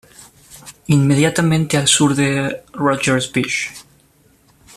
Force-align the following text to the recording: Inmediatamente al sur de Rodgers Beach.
Inmediatamente 0.87 1.77
al 1.77 1.85
sur 1.87 2.15
de 2.15 2.63
Rodgers 2.73 3.31
Beach. 3.31 3.69